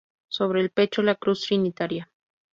[0.29, 2.09] Sobre el pecho la cruz trinitaria.